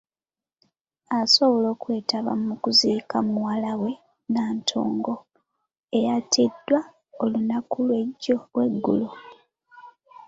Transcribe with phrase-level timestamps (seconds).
[1.19, 3.91] Asobola okwetaba mu kuziika muwala we
[4.33, 5.15] Nantongo,
[5.97, 6.79] eyattiddwa
[7.23, 7.77] olunaku
[8.53, 9.09] lw’eggulo.